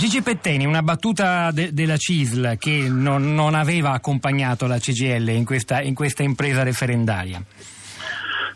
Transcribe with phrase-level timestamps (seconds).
[0.00, 5.44] Gigi Petteni, una battuta de- della CISL che non, non, aveva accompagnato la CGL in
[5.44, 7.44] questa, in questa impresa referendaria.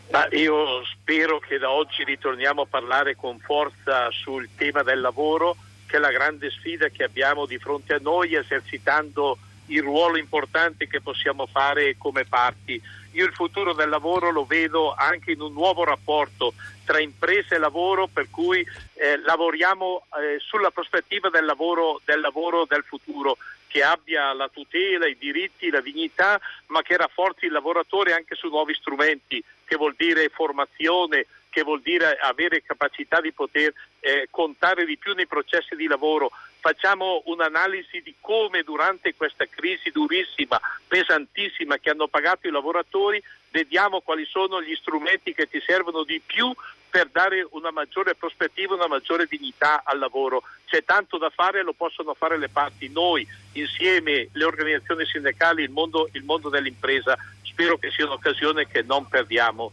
[0.09, 5.55] Ma io spero che da oggi ritorniamo a parlare con forza sul tema del lavoro,
[5.85, 9.37] che è la grande sfida che abbiamo di fronte a noi, esercitando
[9.67, 12.81] il ruolo importante che possiamo fare come parti.
[13.11, 16.53] Io il futuro del lavoro lo vedo anche in un nuovo rapporto
[16.83, 22.65] tra impresa e lavoro, per cui eh, lavoriamo eh, sulla prospettiva del lavoro, del lavoro
[22.67, 28.13] del futuro che abbia la tutela, i diritti, la dignità, ma che rafforzi il lavoratore
[28.13, 31.25] anche su nuovi strumenti, che vuol dire formazione,
[31.55, 36.29] che vuol dire avere capacità di poter eh, contare di più nei processi di lavoro.
[36.59, 44.01] Facciamo un'analisi di come durante questa crisi durissima, pesantissima che hanno pagato i lavoratori, vediamo
[44.01, 46.53] quali sono gli strumenti che ti servono di più
[46.89, 50.43] per dare una maggiore prospettiva, una maggiore dignità al lavoro.
[50.65, 55.69] C'è tanto da fare, lo possono fare le parti, noi insieme, le organizzazioni sindacali, il
[55.69, 57.17] mondo, il mondo dell'impresa.
[57.43, 59.71] Spero che sia un'occasione che non perdiamo.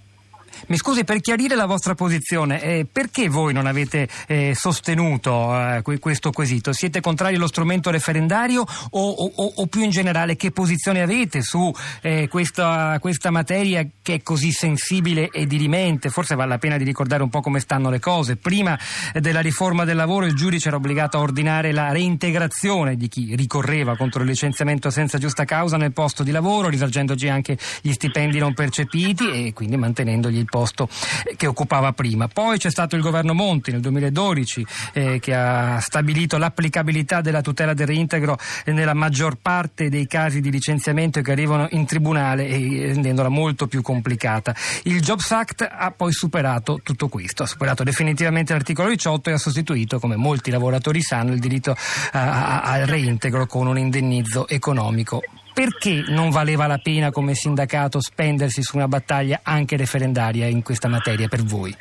[0.68, 5.82] Mi scusi, per chiarire la vostra posizione, eh, perché voi non avete eh, sostenuto eh,
[5.98, 6.72] questo quesito?
[6.72, 11.72] Siete contrari allo strumento referendario o, o, o, più in generale che posizione avete su
[12.00, 16.10] eh, questa, questa, materia che è così sensibile e dirimente?
[16.10, 18.36] Forse vale la pena di ricordare un po' come stanno le cose.
[18.36, 18.78] Prima
[19.14, 23.96] della riforma del lavoro il giudice era obbligato a ordinare la reintegrazione di chi ricorreva
[23.96, 28.54] contro il licenziamento senza giusta causa nel posto di lavoro, risargendoci anche gli stipendi non
[28.54, 30.88] percepiti e quindi mantenendogli il posto
[31.36, 32.28] che occupava prima.
[32.28, 37.74] Poi c'è stato il governo Monti nel 2012 eh, che ha stabilito l'applicabilità della tutela
[37.74, 43.66] del reintegro nella maggior parte dei casi di licenziamento che arrivano in tribunale rendendola molto
[43.66, 44.54] più complicata.
[44.84, 49.38] Il Jobs Act ha poi superato tutto questo, ha superato definitivamente l'articolo 18 e ha
[49.38, 51.74] sostituito, come molti lavoratori sanno, il diritto
[52.12, 55.22] a, a, al reintegro con un indennizzo economico
[55.52, 60.88] perché non valeva la pena come sindacato spendersi su una battaglia anche referendaria in questa
[60.88, 61.76] materia per voi?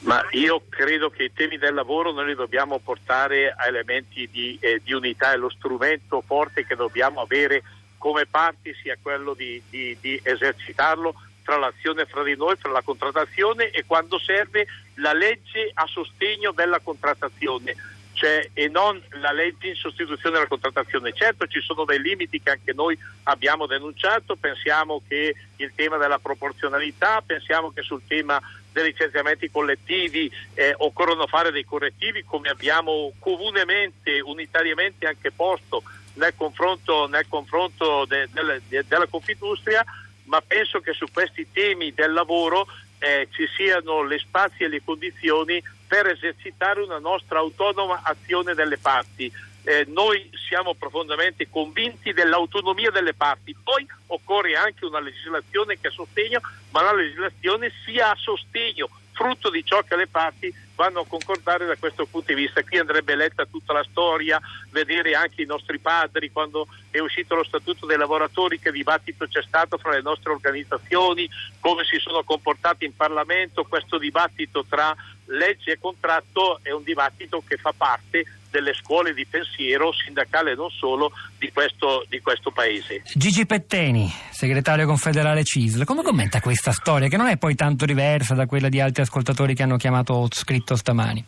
[0.00, 4.56] Ma io credo che i temi del lavoro noi li dobbiamo portare a elementi di,
[4.60, 7.62] eh, di unità e lo strumento forte che dobbiamo avere
[7.98, 12.82] come parti sia quello di, di, di esercitarlo tra l'azione fra di noi, fra la
[12.82, 14.66] contrattazione e quando serve
[14.96, 17.74] la legge a sostegno della contrattazione
[18.16, 21.12] cioè, e non la legge in sostituzione della contrattazione.
[21.12, 26.18] Certo ci sono dei limiti che anche noi abbiamo denunciato, pensiamo che il tema della
[26.18, 28.40] proporzionalità, pensiamo che sul tema
[28.72, 35.82] dei licenziamenti collettivi eh, occorrono fare dei correttivi come abbiamo comunemente, unitariamente anche posto
[36.14, 39.84] nel confronto, nel confronto de, de, de, della Confindustria,
[40.24, 42.66] ma penso che su questi temi del lavoro
[42.98, 48.78] eh, ci siano le spazi e le condizioni per esercitare una nostra autonoma azione delle
[48.78, 49.32] parti.
[49.62, 55.90] Eh, noi siamo profondamente convinti dell'autonomia delle parti, poi occorre anche una legislazione che a
[55.90, 61.06] sostegno, ma la legislazione sia a sostegno, frutto di ciò che le parti vanno a
[61.06, 62.62] concordare da questo punto di vista.
[62.62, 64.38] Qui andrebbe letta tutta la storia,
[64.70, 69.42] vedere anche i nostri padri quando è uscito lo statuto dei lavoratori, che dibattito c'è
[69.42, 74.94] stato fra le nostre organizzazioni, come si sono comportati in Parlamento, questo dibattito tra
[75.26, 80.54] legge e contratto è un dibattito che fa parte delle scuole di pensiero sindacale e
[80.54, 83.02] non solo di questo, di questo paese.
[83.14, 88.34] Gigi Petteni, segretario confederale CISL, come commenta questa storia che non è poi tanto diversa
[88.34, 91.24] da quella di altri ascoltatori che hanno chiamato scritto stamani?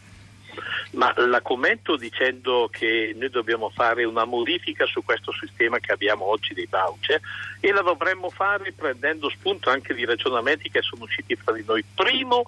[0.93, 6.25] Ma la commento dicendo che noi dobbiamo fare una modifica su questo sistema che abbiamo
[6.25, 7.21] oggi dei voucher
[7.61, 11.85] e la dovremmo fare prendendo spunto anche di ragionamenti che sono usciti fra di noi.
[11.95, 12.45] Primo,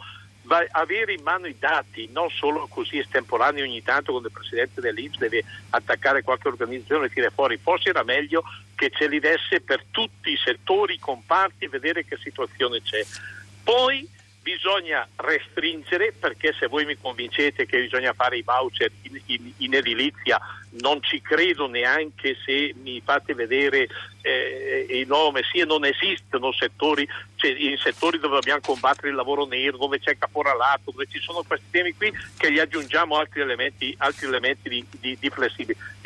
[0.73, 5.19] avere in mano i dati, non solo così estemporanei ogni tanto quando il presidente dell'Inps
[5.19, 8.43] deve attaccare qualche organizzazione e tirare fuori, forse era meglio
[8.75, 13.05] che ce li desse per tutti i settori, i comparti, vedere che situazione c'è.
[13.63, 14.09] Poi
[14.43, 19.75] bisogna restringere perché se voi mi convincete che bisogna fare i voucher in, in, in
[19.75, 20.41] edilizia
[20.81, 23.89] non ci credo neanche se mi fate vedere
[24.23, 29.47] eh, il nome, sì, non esistono settori, cioè, in settori dove dobbiamo combattere il lavoro
[29.47, 33.95] nero, dove c'è caporalato, dove ci sono questi temi qui che gli aggiungiamo altri elementi,
[33.99, 35.31] altri elementi di, di, di,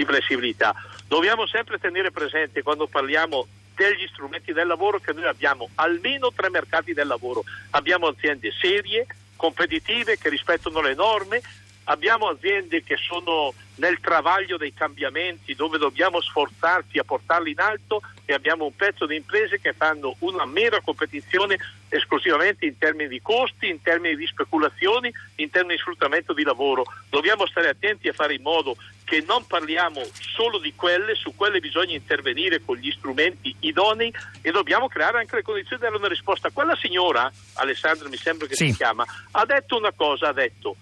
[0.04, 0.74] flessibilità.
[1.06, 6.50] Dobbiamo sempre tenere presente quando parliamo degli strumenti del lavoro che noi abbiamo almeno tre
[6.50, 7.44] mercati del lavoro.
[7.70, 9.06] Abbiamo aziende serie,
[9.36, 11.42] competitive, che rispettano le norme,
[11.84, 18.02] abbiamo aziende che sono nel travaglio dei cambiamenti dove dobbiamo sforzarci a portarli in alto
[18.24, 21.58] e abbiamo un pezzo di imprese che fanno una mera competizione
[21.88, 26.84] esclusivamente in termini di costi, in termini di speculazioni, in termini di sfruttamento di lavoro.
[27.08, 30.00] Dobbiamo stare attenti a fare in modo che non parliamo
[30.34, 35.36] solo di quelle, su quelle bisogna intervenire con gli strumenti idonei e dobbiamo creare anche
[35.36, 36.50] le condizioni di dare una risposta.
[36.50, 38.70] Quella signora, Alessandra mi sembra che sì.
[38.70, 40.76] si chiama, ha detto una cosa, ha detto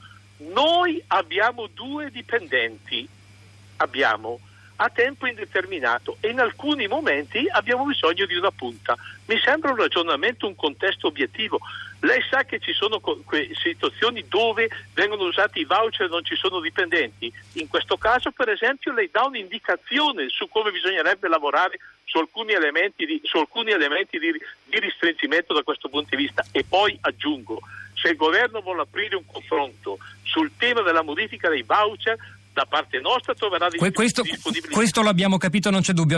[0.51, 3.09] noi abbiamo due dipendenti,
[3.77, 4.41] abbiamo
[4.77, 8.97] a tempo indeterminato e in alcuni momenti abbiamo bisogno di una punta.
[9.27, 11.61] Mi sembra un ragionamento, un contesto obiettivo.
[12.05, 13.01] Lei sa che ci sono
[13.63, 17.33] situazioni dove vengono usati i voucher e non ci sono dipendenti.
[17.55, 23.07] In questo caso, per esempio, lei dà un'indicazione su come bisognerebbe lavorare su alcuni elementi
[23.07, 26.45] di, alcuni elementi di, di ristringimento da questo punto di vista.
[26.51, 27.61] E poi aggiungo,
[27.95, 32.19] se il governo vuole aprire un confronto sul tema della modifica dei voucher,
[32.53, 34.23] da parte nostra troverà questo,
[34.71, 36.11] questo l'abbiamo capito, non c'è dubbio.